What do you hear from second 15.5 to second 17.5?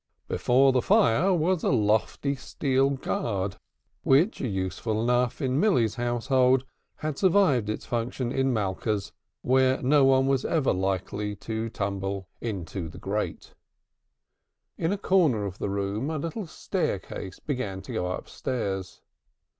the room a little staircase